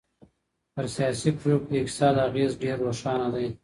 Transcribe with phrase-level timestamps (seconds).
[0.73, 3.47] پر سياسي پرېکړو د اقتصاد اغېز ډېر روښانه دی.